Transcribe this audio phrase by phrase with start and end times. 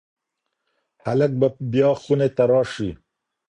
[1.03, 2.89] هلک به بیا خونې ته راشي.